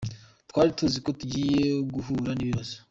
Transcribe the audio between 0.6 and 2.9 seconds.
tuzi ko tugiye guhura n’ibibazo.